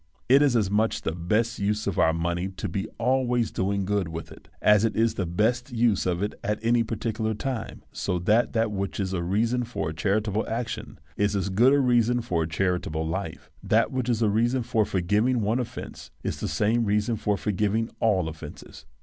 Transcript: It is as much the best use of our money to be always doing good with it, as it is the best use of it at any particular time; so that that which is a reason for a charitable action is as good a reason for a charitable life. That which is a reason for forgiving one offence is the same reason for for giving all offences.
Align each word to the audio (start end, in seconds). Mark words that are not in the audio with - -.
It 0.27 0.41
is 0.41 0.55
as 0.55 0.71
much 0.71 1.03
the 1.03 1.11
best 1.13 1.59
use 1.59 1.85
of 1.85 1.99
our 1.99 2.11
money 2.11 2.47
to 2.49 2.67
be 2.67 2.87
always 2.97 3.51
doing 3.51 3.85
good 3.85 4.07
with 4.07 4.31
it, 4.31 4.49
as 4.59 4.83
it 4.83 4.95
is 4.95 5.13
the 5.13 5.27
best 5.27 5.71
use 5.71 6.07
of 6.07 6.23
it 6.23 6.33
at 6.43 6.57
any 6.63 6.81
particular 6.81 7.35
time; 7.35 7.83
so 7.91 8.17
that 8.17 8.53
that 8.53 8.71
which 8.71 8.99
is 8.99 9.13
a 9.13 9.21
reason 9.21 9.63
for 9.63 9.89
a 9.89 9.93
charitable 9.93 10.43
action 10.49 10.97
is 11.17 11.35
as 11.35 11.49
good 11.49 11.71
a 11.71 11.77
reason 11.79 12.19
for 12.21 12.41
a 12.41 12.47
charitable 12.47 13.05
life. 13.05 13.51
That 13.61 13.91
which 13.91 14.09
is 14.09 14.23
a 14.23 14.29
reason 14.31 14.63
for 14.63 14.85
forgiving 14.85 15.41
one 15.41 15.59
offence 15.59 16.09
is 16.23 16.39
the 16.39 16.47
same 16.47 16.85
reason 16.85 17.15
for 17.15 17.37
for 17.37 17.51
giving 17.51 17.91
all 17.99 18.27
offences. 18.27 18.87